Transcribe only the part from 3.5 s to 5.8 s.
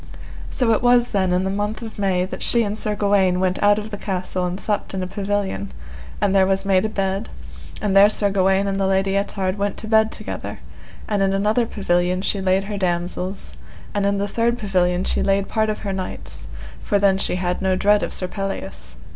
out of the castle and supped in a pavilion,